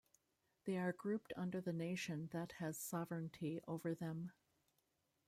[0.65, 4.31] They are grouped under the nation that has sovereignty over them.